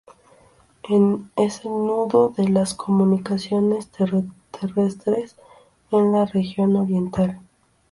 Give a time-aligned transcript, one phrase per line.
[1.37, 5.35] Es el nudo de las comunicaciones terrestres
[5.91, 7.39] en la región Oriental.